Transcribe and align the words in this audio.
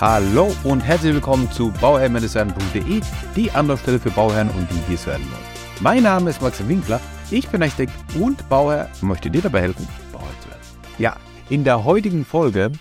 Hallo 0.00 0.52
und 0.64 0.80
herzlich 0.80 1.14
willkommen 1.14 1.48
zu 1.52 1.70
bauherrn-werden.de, 1.80 3.00
die 3.36 3.50
Anlaufstelle 3.52 4.00
für 4.00 4.10
Bauherren 4.10 4.50
und 4.50 4.68
die, 4.68 4.80
die 4.88 4.94
es 4.94 5.06
werden 5.06 5.24
wollen. 5.30 5.44
Mein 5.78 6.02
Name 6.02 6.30
ist 6.30 6.42
Maxim 6.42 6.68
Winkler, 6.68 7.00
ich 7.30 7.46
bin 7.48 7.62
Architekt 7.62 7.92
und 8.18 8.48
Bauherr 8.48 8.90
und 9.00 9.06
möchte 9.06 9.30
dir 9.30 9.42
dabei 9.42 9.60
helfen, 9.60 9.86
Bauherr 10.12 10.40
zu 10.40 10.48
werden. 10.48 10.62
Ja, 10.98 11.16
in 11.48 11.62
der 11.62 11.84
heutigen 11.84 12.24
Folge 12.24 12.72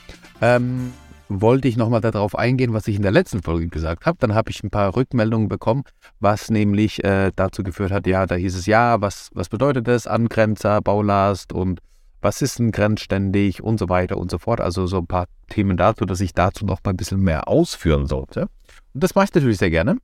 ähm, 0.41 0.91
wollte 1.29 1.67
ich 1.67 1.77
nochmal 1.77 2.01
darauf 2.01 2.35
eingehen, 2.35 2.73
was 2.73 2.87
ich 2.87 2.95
in 2.95 3.03
der 3.03 3.11
letzten 3.11 3.43
Folge 3.43 3.67
gesagt 3.67 4.07
habe. 4.07 4.17
Dann 4.19 4.33
habe 4.33 4.49
ich 4.49 4.63
ein 4.63 4.71
paar 4.71 4.95
Rückmeldungen 4.95 5.49
bekommen, 5.49 5.83
was 6.19 6.49
nämlich 6.49 7.03
äh, 7.03 7.31
dazu 7.35 7.61
geführt 7.61 7.91
hat, 7.91 8.07
ja, 8.07 8.25
da 8.25 8.33
hieß 8.33 8.55
es, 8.55 8.65
ja, 8.65 9.01
was, 9.01 9.29
was 9.35 9.49
bedeutet 9.49 9.87
das, 9.87 10.07
Angrenzer, 10.07 10.81
Baulast 10.81 11.53
und 11.53 11.79
was 12.23 12.41
ist 12.41 12.59
denn 12.59 12.71
grenzständig 12.71 13.61
und 13.61 13.77
so 13.77 13.89
weiter 13.89 14.17
und 14.17 14.31
so 14.31 14.37
fort. 14.37 14.61
Also 14.61 14.87
so 14.87 14.99
ein 14.99 15.07
paar 15.07 15.27
Themen 15.49 15.77
dazu, 15.77 16.05
dass 16.05 16.21
ich 16.21 16.33
dazu 16.33 16.65
noch 16.65 16.79
mal 16.83 16.91
ein 16.91 16.97
bisschen 16.97 17.19
mehr 17.19 17.47
ausführen 17.47 18.07
sollte. 18.07 18.47
Und 18.93 19.03
das 19.03 19.13
mache 19.15 19.25
ich 19.25 19.33
natürlich 19.33 19.57
sehr 19.57 19.69
gerne. 19.69 19.97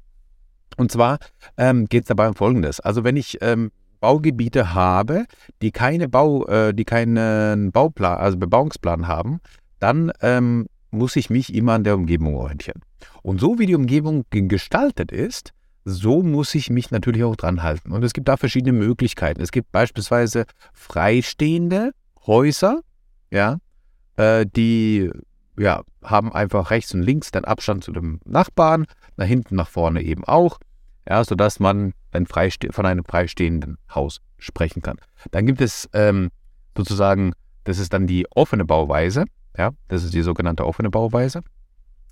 Und 0.77 0.91
zwar 0.91 1.19
ähm, 1.57 1.85
geht 1.87 2.03
es 2.03 2.07
dabei 2.07 2.27
um 2.27 2.35
Folgendes. 2.35 2.79
Also 2.79 3.03
wenn 3.03 3.17
ich 3.17 3.37
ähm, 3.41 3.71
Baugebiete 3.99 4.73
habe, 4.73 5.25
die 5.61 5.71
keine 5.71 6.07
Bau, 6.07 6.45
äh, 6.47 6.73
die 6.73 6.85
keinen 6.85 7.71
Bauplan, 7.71 8.17
also 8.17 8.37
Bebauungsplan 8.37 9.07
haben, 9.07 9.39
dann 9.79 10.11
ähm, 10.21 10.67
muss 10.91 11.15
ich 11.15 11.29
mich 11.29 11.53
immer 11.53 11.73
an 11.73 11.83
der 11.83 11.95
Umgebung 11.95 12.35
orientieren. 12.35 12.81
Und 13.21 13.39
so 13.39 13.59
wie 13.59 13.65
die 13.65 13.75
Umgebung 13.75 14.25
gestaltet 14.29 15.11
ist, 15.11 15.53
so 15.85 16.21
muss 16.21 16.53
ich 16.55 16.69
mich 16.69 16.91
natürlich 16.91 17.23
auch 17.23 17.35
dran 17.35 17.63
halten. 17.63 17.91
Und 17.91 18.03
es 18.03 18.13
gibt 18.13 18.27
da 18.27 18.37
verschiedene 18.37 18.73
Möglichkeiten. 18.73 19.41
Es 19.41 19.51
gibt 19.51 19.71
beispielsweise 19.71 20.45
freistehende 20.73 21.91
Häuser, 22.29 22.81
ja, 23.31 23.57
äh, 24.15 24.45
die 24.45 25.09
ja, 25.57 25.81
haben 26.03 26.31
einfach 26.31 26.69
rechts 26.69 26.93
und 26.93 27.01
links 27.01 27.31
den 27.31 27.43
Abstand 27.43 27.83
zu 27.83 27.91
dem 27.91 28.19
Nachbarn, 28.23 28.85
nach 29.17 29.25
hinten, 29.25 29.55
nach 29.55 29.67
vorne 29.67 30.03
eben 30.03 30.23
auch, 30.25 30.59
ja, 31.09 31.23
sodass 31.23 31.59
man 31.59 31.93
ein 32.11 32.27
von 32.27 32.85
einem 32.85 33.03
freistehenden 33.03 33.79
Haus 33.93 34.21
sprechen 34.37 34.83
kann. 34.83 34.97
Dann 35.31 35.47
gibt 35.47 35.59
es 35.59 35.89
ähm, 35.93 36.29
sozusagen, 36.77 37.33
das 37.63 37.79
ist 37.79 37.93
dann 37.93 38.05
die 38.05 38.27
offene 38.29 38.63
Bauweise, 38.63 39.25
ja, 39.57 39.71
das 39.87 40.03
ist 40.03 40.13
die 40.13 40.21
sogenannte 40.21 40.67
offene 40.67 40.91
Bauweise. 40.91 41.41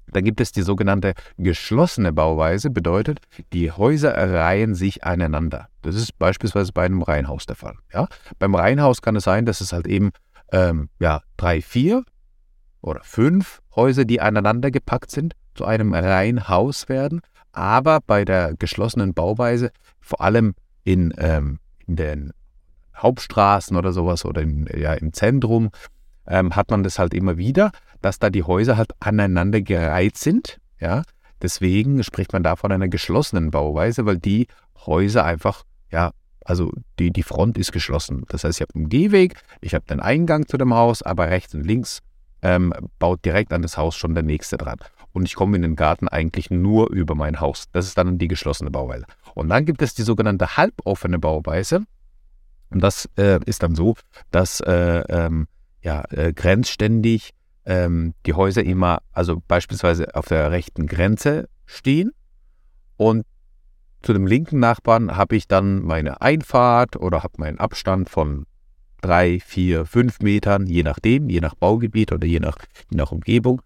Dann 0.08 0.24
gibt 0.24 0.42
es 0.42 0.52
die 0.52 0.64
sogenannte 0.64 1.14
geschlossene 1.38 2.12
Bauweise, 2.12 2.72
bedeutet, 2.72 3.20
die 3.54 3.72
Häuser 3.72 4.16
reihen 4.16 4.74
sich 4.74 5.04
aneinander. 5.04 5.68
Das 5.88 5.96
ist 5.96 6.18
beispielsweise 6.20 6.72
bei 6.74 6.86
einem 6.86 7.02
Reihenhaus 7.02 7.46
der 7.46 7.56
Fall. 7.56 7.76
Ja? 7.94 8.08
Beim 8.40 8.56
Reihenhaus 8.56 9.02
kann 9.02 9.16
es 9.16 9.24
sein, 9.24 9.46
dass 9.46 9.62
es 9.62 9.74
halt 9.74 9.88
eben 9.88 10.12
ähm, 10.52 10.90
ja, 11.00 11.22
drei, 11.38 11.62
vier 11.62 12.04
oder 12.82 13.02
fünf 13.04 13.62
Häuser, 13.76 14.06
die 14.06 14.22
aneinander 14.22 14.72
gepackt 14.72 15.12
sind, 15.12 15.34
zu 15.56 15.66
einem 15.66 15.94
Reihenhaus 15.94 16.90
werden. 16.90 17.22
Aber 17.52 18.00
bei 18.06 18.26
der 18.26 18.54
geschlossenen 18.56 19.14
Bauweise, 19.14 19.72
vor 20.00 20.22
allem 20.22 20.54
in, 20.84 21.14
ähm, 21.18 21.60
in 21.86 21.96
den 21.96 22.34
Hauptstraßen 22.96 23.76
oder 23.76 23.94
sowas 23.94 24.26
oder 24.26 24.42
in, 24.42 24.68
ja, 24.76 24.94
im 24.94 25.14
Zentrum, 25.14 25.70
ähm, 26.28 26.56
hat 26.56 26.70
man 26.70 26.84
das 26.84 27.00
halt 27.00 27.14
immer 27.14 27.38
wieder, 27.38 27.72
dass 28.02 28.20
da 28.20 28.30
die 28.30 28.44
Häuser 28.44 28.78
halt 28.78 28.92
aneinander 29.00 29.62
gereiht 29.62 30.18
sind. 30.18 30.60
Ja, 30.80 31.04
deswegen 31.42 32.04
spricht 32.04 32.34
man 32.34 32.44
da 32.44 32.56
von 32.56 32.72
einer 32.72 32.88
geschlossenen 32.88 33.52
Bauweise, 33.52 34.06
weil 34.06 34.18
die 34.18 34.48
Häuser 34.86 35.24
einfach, 35.26 35.64
ja, 35.92 36.12
also 36.46 36.72
die, 36.98 37.12
die 37.12 37.24
Front 37.24 37.58
ist 37.58 37.72
geschlossen. 37.72 38.24
Das 38.30 38.44
heißt, 38.44 38.58
ich 38.58 38.62
habe 38.62 38.76
einen 38.76 38.90
Gehweg, 38.90 39.36
ich 39.62 39.74
habe 39.74 39.86
den 39.86 40.00
Eingang 40.00 40.48
zu 40.48 40.58
dem 40.58 40.74
Haus, 40.74 41.02
aber 41.04 41.30
rechts 41.30 41.54
und 41.54 41.66
links 41.66 42.00
ähm, 42.42 42.74
baut 43.00 43.26
direkt 43.26 43.52
an 43.52 43.62
das 43.62 43.78
Haus 43.78 43.96
schon 43.96 44.14
der 44.14 44.24
nächste 44.24 44.58
dran. 44.58 44.78
Und 45.12 45.26
ich 45.26 45.36
komme 45.36 45.56
in 45.58 45.64
den 45.64 45.76
Garten 45.76 46.08
eigentlich 46.08 46.50
nur 46.50 46.92
über 46.92 47.16
mein 47.16 47.40
Haus. 47.40 47.66
Das 47.72 47.86
ist 47.86 47.98
dann 47.98 48.18
die 48.18 48.28
geschlossene 48.28 48.72
Bauweise. 48.72 49.06
Und 49.34 49.50
dann 49.50 49.66
gibt 49.66 49.82
es 49.82 49.94
die 49.94 50.04
sogenannte 50.04 50.58
halboffene 50.58 51.20
Bauweise. 51.20 51.82
Und 52.70 52.82
das 52.82 53.10
äh, 53.18 53.40
ist 53.46 53.64
dann 53.64 53.76
so, 53.76 53.96
dass 54.32 54.60
äh, 54.62 55.04
ähm, 55.10 55.48
ja, 55.82 56.04
äh, 56.12 56.34
grenzständig 56.34 57.32
ähm, 57.66 58.14
die 58.26 58.34
Häuser 58.34 58.64
immer, 58.64 59.00
also 59.12 59.42
beispielsweise 59.48 60.16
auf 60.16 60.28
der 60.28 60.52
rechten 60.52 60.88
Grenze 60.88 61.50
stehen 61.66 62.12
und 62.98 63.26
zu 64.02 64.14
dem 64.14 64.28
linken 64.28 64.60
Nachbarn 64.60 65.16
habe 65.16 65.36
ich 65.36 65.48
dann 65.48 65.84
meine 65.84 66.22
Einfahrt 66.22 66.96
oder 66.96 67.24
habe 67.24 67.34
meinen 67.38 67.60
Abstand 67.60 68.10
von 68.10 68.46
drei, 69.02 69.40
vier, 69.40 69.86
fünf 69.86 70.20
Metern, 70.20 70.68
je 70.68 70.84
nachdem, 70.84 71.30
je 71.30 71.40
nach 71.40 71.56
Baugebiet 71.56 72.12
oder 72.12 72.26
je 72.26 72.40
nach, 72.40 72.58
je 72.90 72.98
nach 72.98 73.12
Umgebung. 73.12 73.62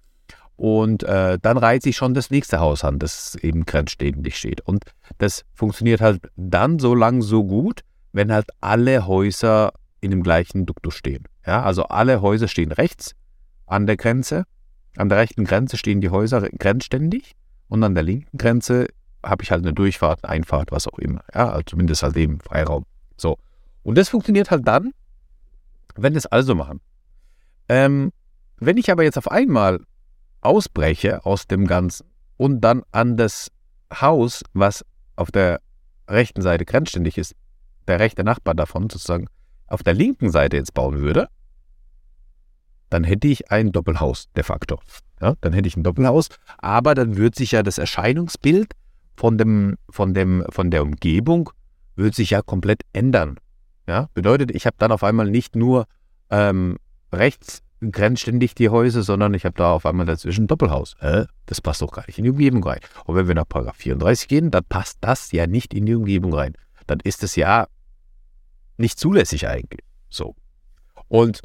Und 0.55 1.03
äh, 1.03 1.39
dann 1.41 1.57
reiht 1.57 1.81
sich 1.81 1.95
schon 1.95 2.13
das 2.13 2.29
nächste 2.29 2.59
Haus 2.59 2.83
an, 2.83 2.99
das 2.99 3.35
eben 3.35 3.65
grenzständig 3.65 4.37
steht. 4.37 4.61
Und 4.61 4.85
das 5.17 5.43
funktioniert 5.53 6.01
halt 6.01 6.29
dann 6.35 6.77
so 6.77 6.93
lang 6.93 7.21
so 7.21 7.43
gut, 7.43 7.81
wenn 8.11 8.31
halt 8.31 8.49
alle 8.59 9.07
Häuser 9.07 9.73
in 10.01 10.11
dem 10.11 10.21
gleichen 10.21 10.65
Duktus 10.65 10.95
stehen. 10.95 11.23
Ja, 11.45 11.63
also 11.63 11.85
alle 11.85 12.21
Häuser 12.21 12.47
stehen 12.47 12.71
rechts 12.71 13.15
an 13.65 13.87
der 13.87 13.97
Grenze. 13.97 14.45
An 14.97 15.09
der 15.09 15.17
rechten 15.17 15.45
Grenze 15.45 15.77
stehen 15.77 16.01
die 16.01 16.09
Häuser 16.09 16.41
grenzständig 16.41 17.31
und 17.69 17.83
an 17.83 17.95
der 17.95 18.03
linken 18.03 18.37
Grenze 18.37 18.87
habe 19.23 19.43
ich 19.43 19.51
halt 19.51 19.63
eine 19.63 19.73
Durchfahrt, 19.73 20.23
eine 20.23 20.33
Einfahrt, 20.33 20.71
was 20.71 20.87
auch 20.87 20.99
immer. 20.99 21.23
Ja, 21.33 21.49
also 21.49 21.63
zumindest 21.63 22.03
halt 22.03 22.15
eben 22.17 22.39
Freiraum. 22.39 22.85
So. 23.17 23.37
Und 23.83 23.97
das 23.97 24.09
funktioniert 24.09 24.51
halt 24.51 24.67
dann, 24.67 24.91
wenn 25.95 26.13
das 26.13 26.25
also 26.25 26.55
machen. 26.55 26.81
Ähm, 27.69 28.11
wenn 28.57 28.77
ich 28.77 28.91
aber 28.91 29.03
jetzt 29.03 29.17
auf 29.17 29.29
einmal 29.29 29.79
ausbreche 30.41 31.25
aus 31.25 31.47
dem 31.47 31.67
Ganzen 31.67 32.07
und 32.37 32.61
dann 32.61 32.83
an 32.91 33.17
das 33.17 33.51
Haus, 33.93 34.43
was 34.53 34.85
auf 35.15 35.31
der 35.31 35.61
rechten 36.07 36.41
Seite 36.41 36.65
grenzständig 36.65 37.17
ist, 37.17 37.35
der 37.87 37.99
rechte 37.99 38.23
Nachbar 38.23 38.55
davon 38.55 38.83
sozusagen 38.83 39.27
auf 39.67 39.83
der 39.83 39.93
linken 39.93 40.31
Seite 40.31 40.57
jetzt 40.57 40.73
bauen 40.73 40.99
würde, 40.99 41.27
dann 42.89 43.03
hätte 43.03 43.27
ich 43.27 43.51
ein 43.51 43.71
Doppelhaus 43.71 44.29
de 44.35 44.43
facto. 44.43 44.79
Ja, 45.21 45.35
dann 45.41 45.53
hätte 45.53 45.67
ich 45.67 45.77
ein 45.77 45.83
Doppelhaus, 45.83 46.27
aber 46.57 46.93
dann 46.95 47.15
wird 47.15 47.35
sich 47.35 47.51
ja 47.51 47.63
das 47.63 47.77
Erscheinungsbild 47.77 48.73
von, 49.21 49.37
dem, 49.37 49.77
von, 49.87 50.15
dem, 50.15 50.43
von 50.49 50.71
der 50.71 50.81
Umgebung 50.81 51.51
wird 51.95 52.15
sich 52.15 52.31
ja 52.31 52.41
komplett 52.41 52.81
ändern. 52.91 53.37
Ja, 53.87 54.09
bedeutet, 54.15 54.49
ich 54.49 54.65
habe 54.65 54.77
dann 54.79 54.91
auf 54.91 55.03
einmal 55.03 55.29
nicht 55.29 55.55
nur 55.55 55.85
ähm, 56.31 56.77
rechts 57.13 57.61
grenzständig 57.81 58.55
die 58.55 58.69
Häuser, 58.69 59.03
sondern 59.03 59.35
ich 59.35 59.45
habe 59.45 59.53
da 59.55 59.73
auf 59.73 59.85
einmal 59.85 60.07
dazwischen 60.07 60.45
ein 60.45 60.47
Doppelhaus. 60.47 60.95
Äh, 61.01 61.25
das 61.45 61.61
passt 61.61 61.83
doch 61.83 61.91
gar 61.91 62.03
nicht 62.07 62.17
in 62.17 62.23
die 62.23 62.31
Umgebung 62.31 62.63
rein. 62.63 62.79
Und 63.05 63.15
wenn 63.15 63.27
wir 63.27 63.35
nach 63.35 63.47
Paragraph 63.47 63.75
34 63.75 64.27
gehen, 64.27 64.49
dann 64.49 64.63
passt 64.67 64.97
das 65.01 65.31
ja 65.31 65.45
nicht 65.45 65.75
in 65.75 65.85
die 65.85 65.93
Umgebung 65.93 66.33
rein. 66.33 66.53
Dann 66.87 66.99
ist 67.03 67.21
es 67.21 67.35
ja 67.35 67.67
nicht 68.77 68.97
zulässig 68.97 69.47
eigentlich. 69.47 69.85
So. 70.09 70.33
Und 71.09 71.41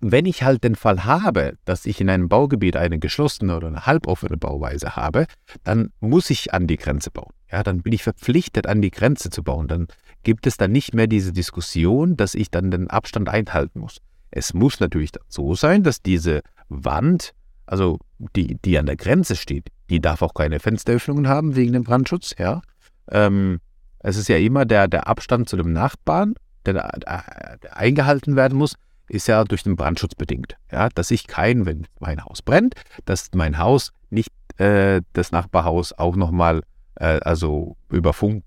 wenn 0.00 0.26
ich 0.26 0.42
halt 0.42 0.64
den 0.64 0.74
Fall 0.74 1.04
habe, 1.04 1.54
dass 1.64 1.86
ich 1.86 2.00
in 2.00 2.08
einem 2.08 2.28
Baugebiet 2.28 2.76
eine 2.76 2.98
geschlossene 2.98 3.56
oder 3.56 3.68
eine 3.68 3.86
halboffene 3.86 4.36
Bauweise 4.36 4.96
habe, 4.96 5.26
dann 5.62 5.92
muss 6.00 6.30
ich 6.30 6.54
an 6.54 6.66
die 6.66 6.76
Grenze 6.76 7.10
bauen. 7.10 7.32
Ja, 7.52 7.62
dann 7.62 7.82
bin 7.82 7.92
ich 7.92 8.02
verpflichtet, 8.02 8.66
an 8.66 8.80
die 8.80 8.90
Grenze 8.90 9.30
zu 9.30 9.42
bauen. 9.42 9.68
Dann 9.68 9.88
gibt 10.22 10.46
es 10.46 10.56
dann 10.56 10.72
nicht 10.72 10.94
mehr 10.94 11.06
diese 11.06 11.32
Diskussion, 11.32 12.16
dass 12.16 12.34
ich 12.34 12.50
dann 12.50 12.70
den 12.70 12.88
Abstand 12.88 13.28
einhalten 13.28 13.80
muss. 13.80 13.98
Es 14.30 14.54
muss 14.54 14.80
natürlich 14.80 15.10
so 15.28 15.54
sein, 15.54 15.82
dass 15.82 16.02
diese 16.02 16.42
Wand, 16.68 17.32
also 17.66 17.98
die, 18.36 18.56
die 18.64 18.78
an 18.78 18.86
der 18.86 18.96
Grenze 18.96 19.36
steht, 19.36 19.68
die 19.90 20.00
darf 20.00 20.22
auch 20.22 20.34
keine 20.34 20.60
Fensteröffnungen 20.60 21.28
haben 21.28 21.56
wegen 21.56 21.72
dem 21.72 21.84
Brandschutz. 21.84 22.34
Ja, 22.38 22.62
ähm, 23.10 23.58
es 23.98 24.16
ist 24.16 24.28
ja 24.28 24.36
immer 24.36 24.64
der, 24.64 24.88
der 24.88 25.08
Abstand 25.08 25.48
zu 25.48 25.56
dem 25.56 25.72
Nachbarn, 25.72 26.34
der, 26.64 26.74
der 27.00 27.76
eingehalten 27.76 28.36
werden 28.36 28.56
muss, 28.56 28.76
ist 29.10 29.26
ja 29.26 29.44
durch 29.44 29.62
den 29.62 29.76
Brandschutz 29.76 30.14
bedingt. 30.14 30.56
Ja, 30.70 30.88
dass 30.88 31.10
ich 31.10 31.26
kein, 31.26 31.66
wenn 31.66 31.86
mein 31.98 32.24
Haus 32.24 32.42
brennt, 32.42 32.74
dass 33.04 33.30
mein 33.34 33.58
Haus 33.58 33.92
nicht 34.08 34.30
äh, 34.58 35.02
das 35.12 35.32
Nachbarhaus 35.32 35.92
auch 35.92 36.16
nochmal, 36.16 36.62
äh, 36.96 37.20
also 37.20 37.76
über 37.90 38.12
Funk 38.12 38.44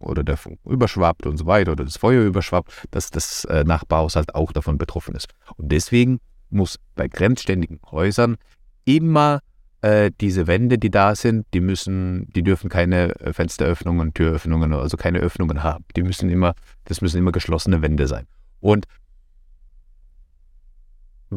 oder 0.00 0.24
der 0.24 0.36
Funk 0.36 0.58
überschwappt 0.64 1.26
und 1.26 1.36
so 1.36 1.46
weiter 1.46 1.72
oder 1.72 1.84
das 1.84 1.96
Feuer 1.96 2.22
überschwappt, 2.22 2.88
dass 2.90 3.10
das 3.10 3.44
äh, 3.44 3.64
Nachbarhaus 3.64 4.16
halt 4.16 4.34
auch 4.34 4.52
davon 4.52 4.78
betroffen 4.78 5.14
ist. 5.14 5.28
Und 5.56 5.70
deswegen 5.70 6.18
muss 6.50 6.78
bei 6.94 7.08
grenzständigen 7.08 7.80
Häusern 7.90 8.36
immer 8.84 9.40
äh, 9.82 10.10
diese 10.20 10.46
Wände, 10.46 10.78
die 10.78 10.90
da 10.90 11.14
sind, 11.14 11.46
die 11.54 11.60
müssen, 11.60 12.28
die 12.30 12.42
dürfen 12.42 12.70
keine 12.70 13.14
äh, 13.20 13.32
Fensteröffnungen, 13.32 14.14
Türöffnungen, 14.14 14.72
also 14.72 14.96
keine 14.96 15.18
Öffnungen 15.18 15.62
haben. 15.62 15.84
Die 15.96 16.02
müssen 16.02 16.30
immer, 16.30 16.54
das 16.84 17.00
müssen 17.00 17.18
immer 17.18 17.32
geschlossene 17.32 17.82
Wände 17.82 18.06
sein. 18.06 18.26
Und 18.60 18.86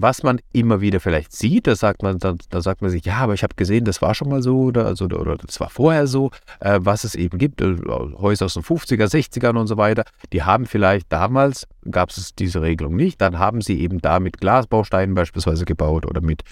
was 0.01 0.23
man 0.23 0.41
immer 0.51 0.81
wieder 0.81 0.99
vielleicht 0.99 1.31
sieht, 1.31 1.67
da 1.67 1.75
sagt 1.75 2.03
man, 2.03 2.19
da, 2.19 2.35
da 2.49 2.61
sagt 2.61 2.81
man 2.81 2.91
sich, 2.91 3.05
ja, 3.05 3.17
aber 3.17 3.33
ich 3.33 3.43
habe 3.43 3.55
gesehen, 3.55 3.85
das 3.85 4.01
war 4.01 4.13
schon 4.13 4.29
mal 4.29 4.41
so 4.41 4.63
oder, 4.63 4.85
also, 4.85 5.05
oder 5.05 5.37
das 5.37 5.59
war 5.61 5.69
vorher 5.69 6.05
so, 6.05 6.31
äh, 6.59 6.79
was 6.81 7.05
es 7.05 7.15
eben 7.15 7.37
gibt, 7.37 7.61
äh, 7.61 7.77
Häuser 8.17 8.45
aus 8.45 8.55
den 8.55 8.63
50er, 8.63 9.05
60ern 9.05 9.57
und 9.57 9.67
so 9.67 9.77
weiter, 9.77 10.03
die 10.33 10.43
haben 10.43 10.65
vielleicht 10.65 11.11
damals, 11.11 11.65
gab 11.89 12.09
es 12.09 12.35
diese 12.35 12.61
Regelung 12.61 12.95
nicht, 12.95 13.21
dann 13.21 13.39
haben 13.39 13.61
sie 13.61 13.79
eben 13.79 13.99
da 14.01 14.19
mit 14.19 14.39
Glasbausteinen 14.41 15.15
beispielsweise 15.15 15.63
gebaut 15.63 16.05
oder 16.05 16.19
mit 16.19 16.43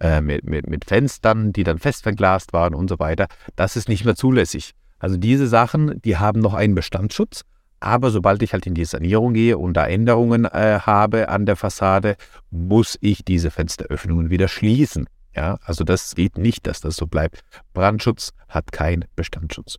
äh, 0.00 0.20
mit, 0.20 0.44
mit, 0.44 0.68
mit 0.68 0.84
Fenstern, 0.84 1.52
die 1.52 1.64
dann 1.64 1.78
fest 1.78 2.04
verglast 2.04 2.52
waren 2.52 2.72
und 2.72 2.88
so 2.88 3.00
weiter. 3.00 3.26
Das 3.56 3.74
ist 3.74 3.88
nicht 3.88 4.04
mehr 4.04 4.14
zulässig. 4.14 4.74
Also 5.00 5.16
diese 5.16 5.48
Sachen, 5.48 6.00
die 6.02 6.16
haben 6.18 6.40
noch 6.40 6.54
einen 6.54 6.76
Bestandsschutz, 6.76 7.42
aber 7.80 8.10
sobald 8.10 8.42
ich 8.42 8.52
halt 8.52 8.66
in 8.66 8.74
die 8.74 8.84
Sanierung 8.84 9.34
gehe 9.34 9.56
und 9.58 9.74
da 9.74 9.86
Änderungen 9.86 10.44
äh, 10.44 10.80
habe 10.82 11.28
an 11.28 11.46
der 11.46 11.56
Fassade, 11.56 12.16
muss 12.50 12.98
ich 13.00 13.24
diese 13.24 13.50
Fensteröffnungen 13.50 14.30
wieder 14.30 14.48
schließen. 14.48 15.08
Ja, 15.34 15.58
also 15.62 15.84
das 15.84 16.14
geht 16.14 16.38
nicht, 16.38 16.66
dass 16.66 16.80
das 16.80 16.96
so 16.96 17.06
bleibt. 17.06 17.44
Brandschutz 17.72 18.32
hat 18.48 18.72
keinen 18.72 19.04
Bestandsschutz. 19.14 19.76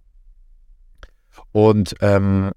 Und 1.52 1.96
ähm, 2.02 2.52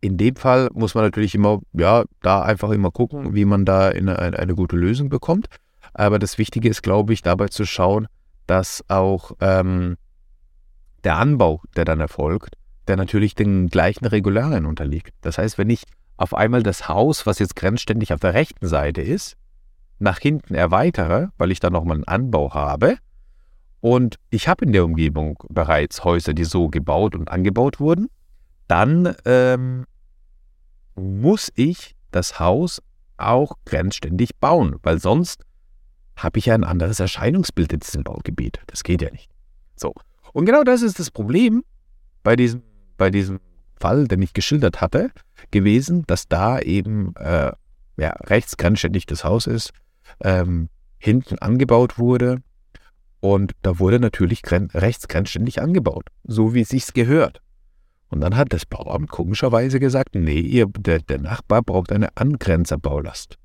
in 0.00 0.16
dem 0.16 0.36
Fall 0.36 0.68
muss 0.74 0.94
man 0.94 1.04
natürlich 1.04 1.34
immer, 1.34 1.60
ja, 1.72 2.04
da 2.22 2.42
einfach 2.42 2.70
immer 2.70 2.90
gucken, 2.90 3.34
wie 3.34 3.44
man 3.44 3.64
da 3.64 3.88
eine, 3.88 4.18
eine 4.18 4.54
gute 4.54 4.76
Lösung 4.76 5.08
bekommt. 5.08 5.46
Aber 5.94 6.18
das 6.18 6.38
Wichtige 6.38 6.68
ist, 6.68 6.82
glaube 6.82 7.12
ich, 7.12 7.22
dabei 7.22 7.48
zu 7.48 7.64
schauen, 7.64 8.06
dass 8.46 8.84
auch 8.88 9.32
ähm, 9.40 9.96
der 11.04 11.16
Anbau, 11.16 11.62
der 11.76 11.84
dann 11.84 12.00
erfolgt, 12.00 12.56
der 12.88 12.96
natürlich 12.96 13.34
den 13.34 13.68
gleichen 13.68 14.06
Regularien 14.06 14.66
unterliegt. 14.66 15.14
Das 15.20 15.38
heißt, 15.38 15.58
wenn 15.58 15.70
ich 15.70 15.84
auf 16.16 16.34
einmal 16.34 16.62
das 16.62 16.88
Haus, 16.88 17.26
was 17.26 17.38
jetzt 17.38 17.56
grenzständig 17.56 18.12
auf 18.12 18.20
der 18.20 18.34
rechten 18.34 18.66
Seite 18.66 19.02
ist, 19.02 19.36
nach 19.98 20.18
hinten 20.18 20.54
erweitere, 20.54 21.28
weil 21.38 21.50
ich 21.50 21.60
da 21.60 21.70
nochmal 21.70 21.96
einen 21.96 22.04
Anbau 22.04 22.54
habe, 22.54 22.98
und 23.80 24.18
ich 24.30 24.48
habe 24.48 24.64
in 24.64 24.72
der 24.72 24.84
Umgebung 24.84 25.38
bereits 25.50 26.04
Häuser, 26.04 26.32
die 26.32 26.44
so 26.44 26.68
gebaut 26.68 27.14
und 27.14 27.28
angebaut 27.28 27.80
wurden, 27.80 28.08
dann 28.66 29.14
ähm, 29.26 29.84
muss 30.94 31.52
ich 31.54 31.94
das 32.10 32.40
Haus 32.40 32.80
auch 33.18 33.56
grenzständig 33.66 34.36
bauen, 34.36 34.76
weil 34.82 34.98
sonst 35.00 35.44
habe 36.16 36.38
ich 36.38 36.46
ja 36.46 36.54
ein 36.54 36.64
anderes 36.64 36.98
Erscheinungsbild 36.98 37.74
in 37.74 37.80
diesem 37.80 38.04
Baugebiet. 38.04 38.60
Das 38.68 38.84
geht 38.84 39.02
ja 39.02 39.10
nicht. 39.10 39.30
So. 39.76 39.92
Und 40.32 40.46
genau 40.46 40.64
das 40.64 40.80
ist 40.82 40.98
das 40.98 41.10
Problem 41.10 41.62
bei 42.22 42.36
diesem 42.36 42.62
bei 42.96 43.10
diesem 43.10 43.40
Fall, 43.76 44.08
den 44.08 44.22
ich 44.22 44.34
geschildert 44.34 44.80
hatte, 44.80 45.10
gewesen, 45.50 46.04
dass 46.06 46.28
da 46.28 46.58
eben 46.60 47.14
äh, 47.16 47.52
ja, 47.96 48.10
rechts 48.24 48.56
grenzständig 48.56 49.06
das 49.06 49.24
Haus 49.24 49.46
ist, 49.46 49.72
ähm, 50.20 50.68
hinten 50.98 51.38
angebaut 51.38 51.98
wurde 51.98 52.42
und 53.20 53.52
da 53.62 53.78
wurde 53.78 54.00
natürlich 54.00 54.42
gren 54.42 54.70
rechts 54.74 55.08
grenzständig 55.08 55.60
angebaut, 55.60 56.08
so 56.24 56.54
wie 56.54 56.60
es 56.60 56.68
sich 56.68 56.92
gehört. 56.92 57.40
Und 58.10 58.20
dann 58.20 58.36
hat 58.36 58.52
das 58.52 58.66
Bauamt 58.66 59.10
komischerweise 59.10 59.80
gesagt, 59.80 60.14
nee, 60.14 60.40
ihr, 60.40 60.66
der, 60.66 61.00
der 61.00 61.18
Nachbar 61.18 61.62
braucht 61.62 61.90
eine 61.90 62.16
Angrenzerbaulast. 62.16 63.38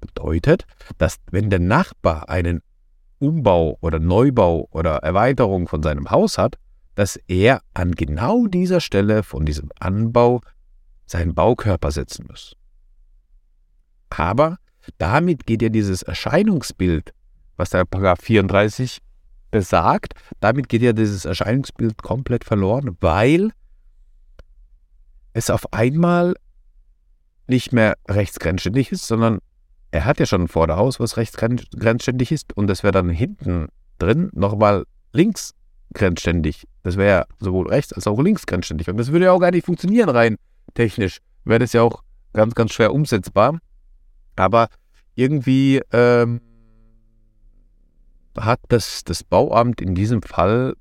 Bedeutet, 0.00 0.64
dass 0.98 1.16
wenn 1.30 1.50
der 1.50 1.58
Nachbar 1.58 2.28
einen 2.28 2.62
Umbau 3.18 3.78
oder 3.80 3.98
Neubau 3.98 4.68
oder 4.70 4.98
Erweiterung 4.98 5.68
von 5.68 5.82
seinem 5.82 6.10
Haus 6.10 6.38
hat, 6.38 6.56
dass 6.96 7.20
er 7.28 7.60
an 7.74 7.92
genau 7.92 8.46
dieser 8.48 8.80
Stelle 8.80 9.22
von 9.22 9.46
diesem 9.46 9.70
Anbau 9.78 10.40
seinen 11.04 11.34
Baukörper 11.34 11.92
setzen 11.92 12.26
muss. 12.28 12.56
Aber 14.10 14.58
damit 14.98 15.46
geht 15.46 15.62
ja 15.62 15.68
dieses 15.68 16.02
Erscheinungsbild, 16.02 17.12
was 17.56 17.70
der 17.70 17.84
Paragraph 17.84 18.20
34 18.22 19.00
besagt, 19.50 20.14
damit 20.40 20.68
geht 20.68 20.82
ja 20.82 20.92
dieses 20.92 21.24
Erscheinungsbild 21.26 22.02
komplett 22.02 22.44
verloren, 22.44 22.96
weil 23.00 23.50
es 25.32 25.50
auf 25.50 25.72
einmal 25.72 26.34
nicht 27.46 27.72
mehr 27.72 27.96
rechtsgrenzständig 28.08 28.90
ist, 28.90 29.06
sondern 29.06 29.40
er 29.90 30.06
hat 30.06 30.18
ja 30.18 30.26
schon 30.26 30.42
ein 30.42 30.48
Vorderhaus, 30.48 30.98
was 30.98 31.16
rechtsgrenzständig 31.16 32.32
ist 32.32 32.56
und 32.56 32.68
das 32.68 32.82
wäre 32.82 32.92
dann 32.92 33.10
hinten 33.10 33.68
drin 33.98 34.30
nochmal 34.32 34.86
links 35.12 35.54
grenzständig. 35.94 36.66
Das 36.82 36.96
wäre 36.96 37.08
ja 37.08 37.26
sowohl 37.38 37.68
rechts 37.68 37.92
als 37.92 38.06
auch 38.06 38.20
links 38.20 38.46
grenzständig. 38.46 38.88
Und 38.88 38.96
das 38.96 39.12
würde 39.12 39.26
ja 39.26 39.32
auch 39.32 39.40
gar 39.40 39.50
nicht 39.50 39.66
funktionieren, 39.66 40.08
rein 40.08 40.36
technisch. 40.74 41.18
Wäre 41.44 41.60
das 41.60 41.72
ja 41.72 41.82
auch 41.82 42.02
ganz, 42.32 42.54
ganz 42.54 42.72
schwer 42.72 42.92
umsetzbar. 42.92 43.58
Aber 44.36 44.68
irgendwie 45.14 45.80
ähm, 45.92 46.40
hat 48.36 48.60
das, 48.68 49.04
das 49.04 49.24
Bauamt 49.24 49.80
in 49.80 49.94
diesem 49.94 50.22
Fall 50.22 50.74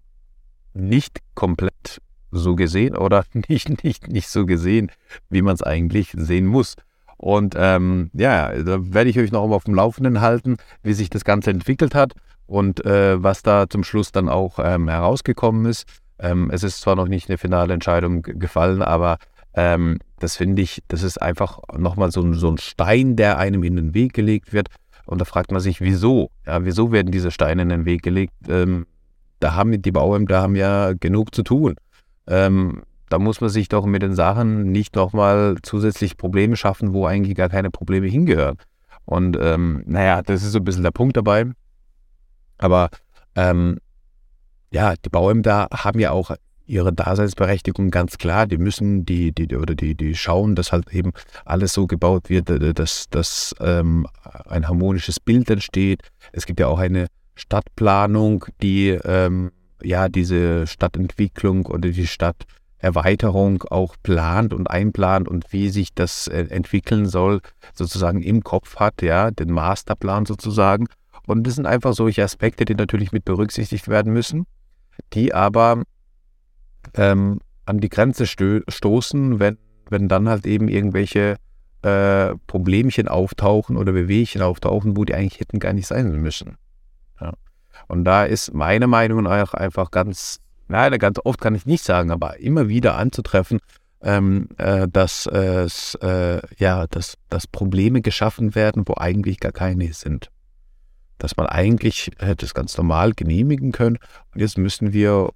nicht 0.74 1.20
komplett 1.36 2.02
so 2.32 2.56
gesehen 2.56 2.96
oder 2.96 3.26
nicht, 3.48 3.84
nicht, 3.84 4.08
nicht 4.08 4.28
so 4.28 4.46
gesehen, 4.46 4.92
wie 5.30 5.42
man 5.42 5.56
es 5.56 5.64
eigentlich 5.64 6.14
sehen 6.16 6.46
muss. 6.46 6.76
Und 7.18 7.56
ähm, 7.58 8.10
ja, 8.14 8.52
da 8.64 8.94
werde 8.94 9.10
ich 9.10 9.20
euch 9.20 9.32
noch 9.32 9.50
auf 9.50 9.64
dem 9.64 9.76
Laufenden 9.76 10.22
halten, 10.22 10.58
wie 10.84 10.94
sich 10.94 11.10
das 11.10 11.24
Ganze 11.24 11.52
entwickelt 11.52 11.96
hat 11.96 12.14
und 12.46 12.86
äh, 12.86 13.22
was 13.22 13.42
da 13.42 13.70
zum 13.70 13.84
Schluss 13.84 14.12
dann 14.12 14.30
auch 14.30 14.60
ähm, 14.62 14.88
herausgekommen 14.88 15.66
ist. 15.66 15.88
Ähm, 16.20 16.50
es 16.52 16.64
ist 16.64 16.82
zwar 16.82 16.96
noch 16.96 17.08
nicht 17.08 17.30
eine 17.30 17.38
finale 17.38 17.74
Entscheidung 17.74 18.22
gefallen, 18.22 18.82
aber 18.82 19.18
ähm, 19.54 20.00
das 20.20 20.36
finde 20.36 20.62
ich, 20.62 20.84
das 20.88 21.04
ist 21.04 21.22
einfach 21.22 21.60
nochmal 21.78 22.12
so, 22.12 22.34
so 22.34 22.50
ein 22.50 22.58
Stein, 22.58 23.16
der 23.16 23.38
einem 23.38 23.64
in 23.64 23.76
den 23.76 23.94
Weg 23.94 24.14
gelegt 24.14 24.54
wird. 24.54 24.70
Und 25.06 25.22
da 25.22 25.26
fragt 25.26 25.52
man 25.52 25.62
sich, 25.62 25.82
wieso? 25.82 26.32
Ja, 26.46 26.66
wieso 26.66 26.92
werden 26.92 27.12
diese 27.12 27.32
Steine 27.32 27.62
in 27.62 27.70
den 27.70 27.86
Weg 27.86 28.02
gelegt? 28.02 28.34
Ähm, 28.50 28.86
da 29.40 29.54
haben 29.54 29.82
die 29.82 29.92
Bauämter 29.92 30.42
haben 30.42 30.56
ja 30.56 30.94
genug 30.94 31.36
zu 31.36 31.44
tun. 31.44 31.76
Ähm, 32.28 32.84
da 33.10 33.20
muss 33.20 33.42
man 33.42 33.50
sich 33.50 33.70
doch 33.70 33.86
mit 33.86 34.02
den 34.02 34.16
Sachen 34.16 34.72
nicht 34.72 34.96
nochmal 34.96 35.56
zusätzlich 35.62 36.18
Probleme 36.18 36.56
schaffen, 36.56 36.94
wo 36.94 37.06
eigentlich 37.06 37.36
gar 37.36 37.50
keine 37.50 37.72
Probleme 37.72 38.08
hingehören. 38.08 38.58
Und 39.06 39.38
ähm, 39.40 39.84
naja, 39.86 40.22
das 40.22 40.44
ist 40.44 40.54
so 40.54 40.60
ein 40.60 40.64
bisschen 40.64 40.84
der 40.84 40.92
Punkt 40.92 41.16
dabei. 41.16 41.46
Aber 42.58 42.90
ähm, 43.36 43.78
ja, 44.72 44.96
die 44.96 45.10
Bauämter 45.10 45.68
haben 45.72 46.00
ja 46.00 46.12
auch 46.12 46.32
ihre 46.66 46.92
Daseinsberechtigung 46.92 47.92
ganz 47.92 48.18
klar. 48.18 48.48
Die 48.48 48.58
müssen 48.58 49.06
die, 49.06 49.32
die, 49.32 49.56
oder 49.56 49.76
die, 49.76 49.96
die 49.96 50.16
schauen, 50.16 50.56
dass 50.56 50.72
halt 50.72 50.92
eben 50.92 51.12
alles 51.46 51.74
so 51.74 51.88
gebaut 51.88 52.30
wird, 52.30 52.50
äh, 52.50 52.74
dass, 52.74 53.06
dass 53.10 53.54
ähm, 53.60 54.08
ein 54.46 54.68
harmonisches 54.68 55.20
Bild 55.20 55.50
entsteht. 55.50 56.02
Es 56.32 56.46
gibt 56.46 56.60
ja 56.60 56.68
auch 56.68 56.80
eine 56.80 57.08
Stadtplanung, 57.36 58.46
die 58.62 58.90
ähm, 58.90 59.52
ja 59.82 60.10
diese 60.10 60.66
Stadtentwicklung 60.68 61.66
oder 61.68 61.90
die 61.90 62.08
Stadterweiterung 62.86 63.64
auch 63.64 63.96
plant 64.04 64.54
und 64.54 64.70
einplant 64.70 65.28
und 65.28 65.52
wie 65.52 65.70
sich 65.70 65.94
das 65.96 66.28
äh, 66.28 66.46
entwickeln 66.50 67.08
soll, 67.08 67.42
sozusagen 67.74 68.22
im 68.22 68.44
Kopf 68.44 68.76
hat, 68.76 69.02
ja, 69.02 69.32
den 69.32 69.52
Masterplan 69.52 70.28
sozusagen. 70.28 70.86
Und 71.26 71.48
das 71.48 71.56
sind 71.56 71.66
einfach 71.66 71.94
solche 71.94 72.24
Aspekte, 72.24 72.64
die 72.64 72.76
natürlich 72.76 73.12
mit 73.12 73.26
berücksichtigt 73.26 73.88
werden 73.88 74.14
müssen, 74.14 74.46
die 75.14 75.34
aber 75.34 75.82
ähm, 76.94 77.40
an 77.66 77.80
die 77.80 77.90
Grenze 77.90 78.28
sto 78.28 78.60
stoßen, 78.68 79.40
wenn, 79.40 79.58
wenn 79.90 80.08
dann 80.08 80.30
halt 80.30 80.46
eben 80.46 80.68
irgendwelche 80.68 81.38
äh, 81.82 82.36
Problemchen 82.46 83.08
auftauchen 83.08 83.78
oder 83.78 83.94
Bewegchen 83.94 84.44
auftauchen, 84.44 84.96
wo 84.96 85.06
die 85.06 85.16
eigentlich 85.16 85.40
hätten 85.40 85.58
gar 85.58 85.74
nicht 85.74 85.88
sein 85.88 86.22
müssen. 86.22 86.58
Ja. 87.20 87.34
Und 87.88 88.06
da 88.06 88.26
ist 88.26 88.54
meine 88.54 88.86
Meinung 88.86 89.24
nach 89.24 89.56
einfach 89.56 89.90
ganz, 89.90 90.40
nein, 90.68 90.98
ganz 91.00 91.20
oft 91.24 91.40
kann 91.40 91.56
ich 91.56 91.66
nicht 91.66 91.84
sagen, 91.84 92.12
aber 92.12 92.40
immer 92.40 92.68
wieder 92.68 92.96
anzutreffen, 92.96 93.60
ähm, 94.02 94.50
äh, 94.58 94.88
dass, 94.88 95.26
äh, 95.28 95.68
ja, 96.58 96.88
dass, 96.88 97.16
dass 97.30 97.48
Probleme 97.48 98.02
geschaffen 98.02 98.56
werden, 98.56 98.84
wo 98.86 98.96
eigentlich 98.96 99.40
gar 99.40 99.52
keine 99.52 99.94
sind 99.94 100.30
dass 101.18 101.38
man 101.38 101.48
eigentlich 101.48 102.12
hätte 102.20 102.46
es 102.46 102.54
ganz 102.54 102.78
normal 102.78 103.14
genehmigen 103.14 103.72
können. 103.72 103.98
Und 104.34 104.42
jetzt 104.42 104.58
müssen 104.58 104.94
wir 104.94 105.30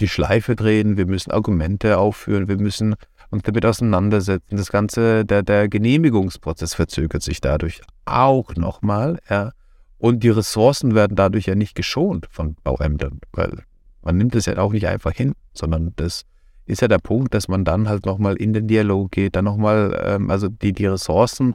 die 0.00 0.08
Schleife 0.08 0.56
drehen, 0.56 0.96
wir 0.96 1.06
müssen 1.06 1.32
Argumente 1.32 1.98
aufführen, 1.98 2.48
wir 2.48 2.58
müssen 2.58 2.94
uns 3.30 3.42
damit 3.42 3.66
auseinandersetzen. 3.66 4.56
Das 4.56 4.70
Ganze, 4.70 5.24
der, 5.24 5.42
der 5.42 5.68
Genehmigungsprozess 5.68 6.74
verzögert 6.74 7.22
sich 7.22 7.40
dadurch 7.40 7.82
auch 8.04 8.54
nochmal. 8.54 9.18
Ja. 9.28 9.52
Und 9.98 10.22
die 10.22 10.30
Ressourcen 10.30 10.94
werden 10.94 11.16
dadurch 11.16 11.46
ja 11.46 11.54
nicht 11.54 11.74
geschont 11.74 12.26
von 12.30 12.56
Bauämtern, 12.62 13.20
weil 13.32 13.64
man 14.02 14.16
nimmt 14.16 14.34
es 14.34 14.46
ja 14.46 14.56
auch 14.58 14.72
nicht 14.72 14.86
einfach 14.86 15.12
hin, 15.12 15.34
sondern 15.54 15.92
das 15.96 16.24
ist 16.66 16.82
ja 16.82 16.88
der 16.88 16.98
Punkt, 16.98 17.34
dass 17.34 17.48
man 17.48 17.64
dann 17.64 17.88
halt 17.88 18.04
nochmal 18.06 18.36
in 18.36 18.52
den 18.52 18.68
Dialog 18.68 19.10
geht, 19.10 19.36
dann 19.36 19.44
nochmal, 19.44 19.98
ähm, 20.04 20.30
also 20.30 20.48
die, 20.48 20.72
die 20.72 20.86
Ressourcen 20.86 21.54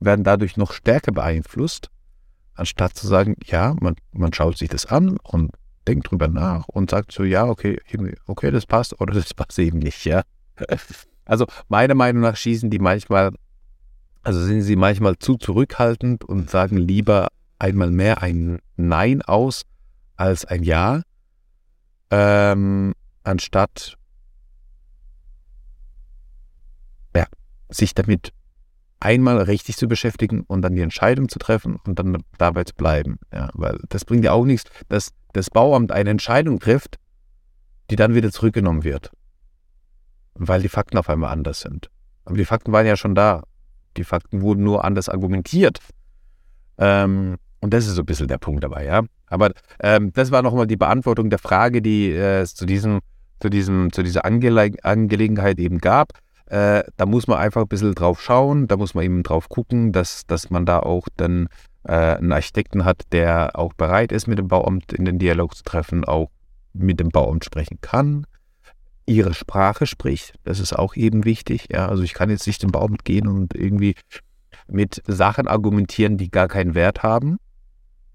werden 0.00 0.24
dadurch 0.24 0.56
noch 0.56 0.72
stärker 0.72 1.12
beeinflusst 1.12 1.90
anstatt 2.54 2.94
zu 2.94 3.06
sagen, 3.06 3.36
ja, 3.44 3.74
man, 3.80 3.96
man 4.12 4.32
schaut 4.32 4.58
sich 4.58 4.68
das 4.68 4.86
an 4.86 5.16
und 5.22 5.52
denkt 5.86 6.10
drüber 6.10 6.28
nach 6.28 6.68
und 6.68 6.90
sagt 6.90 7.12
so, 7.12 7.24
ja, 7.24 7.46
okay, 7.46 7.78
okay, 8.26 8.50
das 8.50 8.66
passt 8.66 9.00
oder 9.00 9.14
das 9.14 9.34
passt 9.34 9.58
eben 9.58 9.78
nicht, 9.78 10.04
ja. 10.04 10.22
Also 11.24 11.46
meiner 11.68 11.94
Meinung 11.94 12.22
nach 12.22 12.34
schießen 12.34 12.68
die 12.68 12.80
manchmal, 12.80 13.30
also 14.22 14.42
sind 14.42 14.62
sie 14.62 14.74
manchmal 14.74 15.16
zu 15.18 15.36
zurückhaltend 15.36 16.24
und 16.24 16.50
sagen 16.50 16.76
lieber 16.76 17.28
einmal 17.60 17.92
mehr 17.92 18.22
ein 18.22 18.58
Nein 18.76 19.22
aus 19.22 19.62
als 20.16 20.44
ein 20.44 20.64
Ja, 20.64 21.02
ähm, 22.12 22.92
anstatt 23.24 23.96
ja, 27.16 27.24
sich 27.70 27.94
damit 27.94 28.34
einmal 29.00 29.38
richtig 29.38 29.76
zu 29.78 29.88
beschäftigen 29.88 30.42
und 30.42 30.62
dann 30.62 30.74
die 30.74 30.82
Entscheidung 30.82 31.30
zu 31.30 31.38
treffen 31.38 31.76
und 31.86 31.98
dann 31.98 32.22
dabei 32.36 32.64
zu 32.64 32.74
bleiben. 32.74 33.18
Ja, 33.32 33.48
weil 33.54 33.80
das 33.88 34.04
bringt 34.04 34.24
ja 34.24 34.32
auch 34.32 34.44
nichts, 34.44 34.70
dass 34.88 35.12
das 35.32 35.48
Bauamt 35.48 35.90
eine 35.90 36.10
Entscheidung 36.10 36.60
trifft, 36.60 36.98
die 37.90 37.96
dann 37.96 38.14
wieder 38.14 38.30
zurückgenommen 38.30 38.84
wird. 38.84 39.10
Weil 40.34 40.60
die 40.60 40.68
Fakten 40.68 40.98
auf 40.98 41.08
einmal 41.08 41.32
anders 41.32 41.60
sind. 41.60 41.90
Aber 42.26 42.36
die 42.36 42.44
Fakten 42.44 42.72
waren 42.72 42.86
ja 42.86 42.96
schon 42.96 43.14
da. 43.14 43.42
Die 43.96 44.04
Fakten 44.04 44.42
wurden 44.42 44.62
nur 44.62 44.84
anders 44.84 45.08
argumentiert. 45.08 45.78
Ähm, 46.76 47.38
und 47.60 47.72
das 47.72 47.86
ist 47.86 47.94
so 47.94 48.02
ein 48.02 48.06
bisschen 48.06 48.28
der 48.28 48.38
Punkt 48.38 48.62
dabei, 48.62 48.84
ja. 48.84 49.02
Aber 49.32 49.52
ähm, 49.80 50.12
das 50.12 50.30
war 50.30 50.42
nochmal 50.42 50.66
die 50.66 50.76
Beantwortung 50.76 51.30
der 51.30 51.38
Frage, 51.38 51.80
die 51.80 52.10
äh, 52.10 52.40
es 52.40 52.54
zu, 52.54 52.66
diesem, 52.66 53.00
zu, 53.40 53.48
diesem, 53.48 53.90
zu 53.90 54.02
dieser 54.02 54.26
Angele 54.26 54.72
Angelegenheit 54.82 55.58
eben 55.58 55.78
gab. 55.78 56.12
Äh, 56.46 56.84
da 56.98 57.06
muss 57.06 57.26
man 57.26 57.38
einfach 57.38 57.62
ein 57.62 57.68
bisschen 57.68 57.94
drauf 57.94 58.20
schauen, 58.20 58.68
da 58.68 58.76
muss 58.76 58.94
man 58.94 59.04
eben 59.04 59.22
drauf 59.22 59.48
gucken, 59.48 59.90
dass, 59.90 60.26
dass 60.26 60.50
man 60.50 60.66
da 60.66 60.80
auch 60.80 61.08
dann 61.16 61.48
äh, 61.84 61.92
einen 61.92 62.32
Architekten 62.32 62.84
hat, 62.84 63.04
der 63.12 63.58
auch 63.58 63.72
bereit 63.72 64.12
ist, 64.12 64.26
mit 64.26 64.38
dem 64.38 64.48
Bauamt 64.48 64.92
in 64.92 65.06
den 65.06 65.18
Dialog 65.18 65.56
zu 65.56 65.62
treffen, 65.62 66.04
auch 66.04 66.28
mit 66.74 67.00
dem 67.00 67.08
Bauamt 67.08 67.46
sprechen 67.46 67.78
kann, 67.80 68.26
ihre 69.06 69.32
Sprache 69.32 69.86
spricht. 69.86 70.34
Das 70.44 70.60
ist 70.60 70.74
auch 70.74 70.94
eben 70.94 71.24
wichtig. 71.24 71.68
Ja, 71.72 71.88
also 71.88 72.02
ich 72.02 72.12
kann 72.12 72.28
jetzt 72.28 72.46
nicht 72.46 72.60
zum 72.60 72.70
Bauamt 72.70 73.06
gehen 73.06 73.28
und 73.28 73.54
irgendwie 73.54 73.94
mit 74.68 75.02
Sachen 75.06 75.48
argumentieren, 75.48 76.18
die 76.18 76.30
gar 76.30 76.48
keinen 76.48 76.74
Wert 76.74 77.02
haben. 77.02 77.38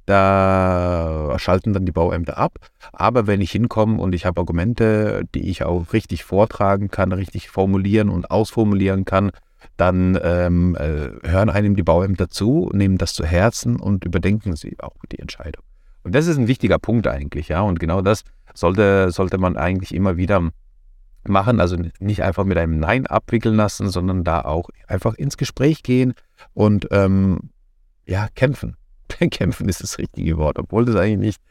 Da 0.07 1.35
schalten 1.37 1.73
dann 1.73 1.85
die 1.85 1.91
Bauämter 1.91 2.37
ab. 2.37 2.59
Aber 2.93 3.27
wenn 3.27 3.41
ich 3.41 3.51
hinkomme 3.51 4.01
und 4.01 4.15
ich 4.15 4.25
habe 4.25 4.39
Argumente, 4.39 5.23
die 5.35 5.49
ich 5.49 5.63
auch 5.63 5.91
richtig 5.91 6.23
vortragen 6.23 6.89
kann, 6.89 7.11
richtig 7.11 7.49
formulieren 7.49 8.07
und 8.07 8.31
ausformulieren 8.31 9.03
kann, 9.03 9.31
dann 9.75 10.17
ähm, 10.23 10.77
äh, 10.79 11.09
hören 11.27 11.49
einem 11.49 11.75
die 11.75 11.83
Bauämter 11.83 12.29
zu, 12.29 12.71
nehmen 12.73 12.97
das 12.97 13.13
zu 13.13 13.25
Herzen 13.25 13.81
und 13.81 14.05
überdenken 14.05 14.55
sie 14.55 14.77
auch 14.79 14.95
die 15.11 15.19
Entscheidung. 15.19 15.63
Und 16.03 16.15
das 16.15 16.27
ist 16.27 16.37
ein 16.37 16.47
wichtiger 16.47 16.79
Punkt 16.79 17.05
eigentlich, 17.05 17.49
ja. 17.49 17.59
Und 17.59 17.77
genau 17.77 18.01
das 18.01 18.23
sollte, 18.53 19.11
sollte 19.11 19.37
man 19.37 19.57
eigentlich 19.57 19.93
immer 19.93 20.15
wieder 20.15 20.51
machen. 21.27 21.59
Also 21.59 21.75
nicht 21.99 22.23
einfach 22.23 22.45
mit 22.45 22.57
einem 22.57 22.79
Nein 22.79 23.07
abwickeln 23.07 23.55
lassen, 23.55 23.89
sondern 23.89 24.23
da 24.23 24.39
auch 24.39 24.69
einfach 24.87 25.15
ins 25.15 25.35
Gespräch 25.35 25.83
gehen 25.83 26.13
und 26.53 26.87
ähm, 26.91 27.49
ja, 28.05 28.29
kämpfen. 28.35 28.77
Kämpfen 29.31 29.69
ist 29.69 29.81
das 29.81 29.97
richtige 29.97 30.37
Wort, 30.37 30.59
obwohl 30.59 30.85
das 30.85 30.95
eigentlich 30.95 31.17
nicht 31.17 31.41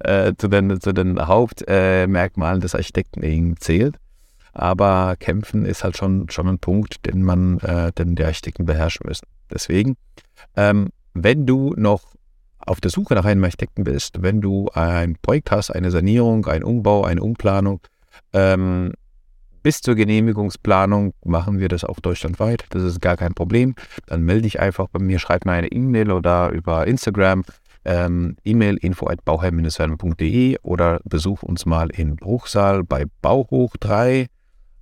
äh, 0.00 0.34
zu, 0.36 0.48
den, 0.48 0.80
zu 0.80 0.92
den 0.92 1.26
Hauptmerkmalen 1.26 2.58
äh, 2.58 2.62
des 2.62 2.74
Architekten 2.74 3.56
zählt. 3.58 3.96
Aber 4.52 5.16
kämpfen 5.18 5.64
ist 5.64 5.82
halt 5.82 5.96
schon, 5.96 6.28
schon 6.28 6.46
ein 6.46 6.58
Punkt, 6.58 7.06
den 7.06 7.22
man, 7.22 7.58
äh, 7.60 7.92
den 7.92 8.16
die 8.16 8.24
Architekten 8.24 8.66
beherrschen 8.66 9.06
müssen. 9.06 9.26
Deswegen, 9.50 9.96
ähm, 10.56 10.90
wenn 11.14 11.46
du 11.46 11.74
noch 11.76 12.02
auf 12.58 12.80
der 12.80 12.90
Suche 12.90 13.14
nach 13.14 13.24
einem 13.24 13.42
Architekten 13.44 13.84
bist, 13.84 14.22
wenn 14.22 14.40
du 14.40 14.68
ein 14.74 15.16
Projekt 15.20 15.50
hast, 15.50 15.70
eine 15.70 15.90
Sanierung, 15.90 16.46
einen 16.46 16.64
Umbau, 16.64 17.04
eine 17.04 17.22
Umplanung, 17.22 17.80
ähm, 18.32 18.92
bis 19.62 19.80
zur 19.80 19.94
Genehmigungsplanung 19.94 21.14
machen 21.24 21.60
wir 21.60 21.68
das 21.68 21.84
auch 21.84 22.00
deutschlandweit. 22.00 22.64
Das 22.70 22.82
ist 22.82 23.00
gar 23.00 23.16
kein 23.16 23.34
Problem. 23.34 23.74
Dann 24.06 24.22
melde 24.22 24.42
dich 24.42 24.60
einfach 24.60 24.88
bei 24.88 24.98
mir, 24.98 25.18
schreib 25.18 25.44
mir 25.44 25.52
eine 25.52 25.68
E-Mail 25.68 26.10
oder 26.10 26.50
über 26.50 26.86
Instagram. 26.86 27.44
Ähm, 27.84 28.36
E-Mail 28.44 28.76
info 28.76 29.08
at 29.08 29.24
bauherr-werden.de 29.24 30.58
oder 30.62 31.00
besuch 31.04 31.42
uns 31.42 31.66
mal 31.66 31.90
in 31.90 32.14
Bruchsal 32.16 32.84
bei 32.84 33.06
Bauhoch 33.22 33.76
3. 33.78 34.26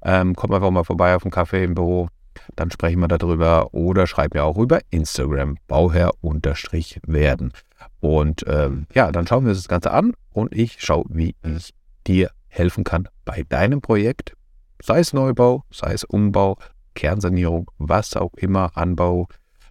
Ähm, 0.02 0.34
komm 0.34 0.52
einfach 0.52 0.70
mal 0.70 0.84
vorbei 0.84 1.14
auf 1.14 1.22
dem 1.22 1.30
Kaffee 1.30 1.64
im 1.64 1.74
Büro, 1.74 2.08
dann 2.56 2.70
sprechen 2.70 3.00
wir 3.00 3.08
darüber 3.08 3.74
oder 3.74 4.06
schreib 4.06 4.34
mir 4.34 4.44
auch 4.44 4.58
über 4.58 4.80
Instagram 4.90 5.56
bauherr-werden. 5.66 7.52
Und 8.00 8.44
ähm, 8.46 8.86
ja, 8.94 9.10
dann 9.12 9.26
schauen 9.26 9.44
wir 9.44 9.50
uns 9.50 9.58
das 9.58 9.68
Ganze 9.68 9.90
an 9.92 10.14
und 10.32 10.54
ich 10.54 10.80
schaue, 10.80 11.04
wie 11.08 11.34
ich 11.42 11.74
dir 12.06 12.30
helfen 12.48 12.84
kann 12.84 13.08
bei 13.24 13.44
deinem 13.48 13.80
Projekt, 13.80 14.34
sei 14.82 15.00
es 15.00 15.12
Neubau, 15.12 15.64
sei 15.70 15.92
es 15.92 16.04
Umbau, 16.04 16.58
Kernsanierung, 16.94 17.70
was 17.78 18.16
auch 18.16 18.34
immer, 18.34 18.76
Anbau. 18.76 19.28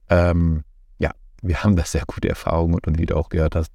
Ähm, 0.10 0.64
ja, 0.98 1.12
wir 1.42 1.64
haben 1.64 1.76
da 1.76 1.84
sehr 1.84 2.04
gute 2.08 2.30
Erfahrungen 2.30 2.80
und 2.86 2.98
wie 2.98 3.06
du 3.06 3.16
auch 3.16 3.30
gehört 3.30 3.56
hast, 3.56 3.72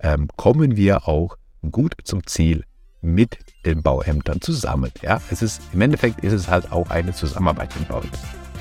ähm, 0.00 0.28
kommen 0.36 0.76
wir 0.76 1.08
auch 1.08 1.36
gut 1.70 1.94
zum 2.04 2.26
Ziel 2.26 2.64
mit 3.00 3.38
den 3.64 3.82
Bauämtern 3.82 4.40
zusammen. 4.40 4.90
Ja, 5.02 5.20
es 5.30 5.42
ist 5.42 5.62
im 5.72 5.80
Endeffekt 5.80 6.20
ist 6.24 6.32
es 6.32 6.48
halt 6.48 6.72
auch 6.72 6.90
eine 6.90 7.12
Zusammenarbeit 7.12 7.70
im 7.78 7.84
Bau. 7.84 8.02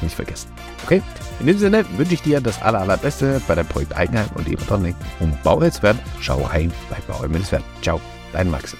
Nicht 0.01 0.15
vergessen. 0.15 0.49
Okay, 0.85 1.01
in 1.39 1.47
diesem 1.47 1.59
Sinne 1.59 1.85
wünsche 1.97 2.13
ich 2.13 2.21
dir 2.21 2.39
das 2.39 2.61
aller, 2.61 2.79
allerbeste 2.79 3.41
bei 3.47 3.55
deinem 3.55 3.67
Projekt 3.67 3.95
Eigenheim 3.97 4.29
und 4.35 4.47
eben 4.47 4.63
denken, 4.67 4.95
um 5.19 5.35
Bauherr 5.43 5.71
zu 5.71 5.81
werden. 5.81 5.99
Schau 6.19 6.41
rein 6.43 6.71
bei 6.89 6.97
Bauherr 7.07 7.29
Ciao, 7.81 7.99
dein 8.31 8.51
Max. 8.51 8.77